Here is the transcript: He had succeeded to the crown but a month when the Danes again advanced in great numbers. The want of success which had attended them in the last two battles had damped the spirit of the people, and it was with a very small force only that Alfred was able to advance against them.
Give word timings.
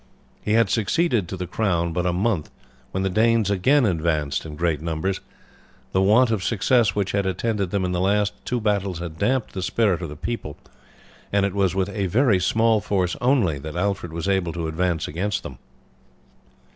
He 0.41 0.53
had 0.53 0.71
succeeded 0.71 1.27
to 1.27 1.37
the 1.37 1.45
crown 1.45 1.93
but 1.93 2.07
a 2.07 2.11
month 2.11 2.49
when 2.89 3.03
the 3.03 3.09
Danes 3.11 3.51
again 3.51 3.85
advanced 3.85 4.47
in 4.47 4.55
great 4.55 4.81
numbers. 4.81 5.21
The 5.91 6.01
want 6.01 6.31
of 6.31 6.43
success 6.43 6.95
which 6.95 7.11
had 7.11 7.27
attended 7.27 7.69
them 7.69 7.85
in 7.85 7.91
the 7.91 7.99
last 8.01 8.33
two 8.43 8.59
battles 8.59 8.97
had 8.97 9.19
damped 9.19 9.53
the 9.53 9.61
spirit 9.61 10.01
of 10.01 10.09
the 10.09 10.15
people, 10.15 10.57
and 11.31 11.45
it 11.45 11.53
was 11.53 11.75
with 11.75 11.89
a 11.89 12.07
very 12.07 12.39
small 12.39 12.81
force 12.81 13.15
only 13.21 13.59
that 13.59 13.75
Alfred 13.75 14.11
was 14.11 14.27
able 14.27 14.53
to 14.53 14.67
advance 14.67 15.07
against 15.07 15.43
them. 15.43 15.59